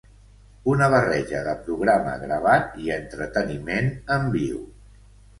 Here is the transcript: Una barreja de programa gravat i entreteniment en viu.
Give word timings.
Una 0.71 0.85
barreja 0.93 1.41
de 1.47 1.51
programa 1.67 2.13
gravat 2.23 2.79
i 2.85 2.89
entreteniment 2.95 3.91
en 4.17 4.25
viu. 4.37 4.65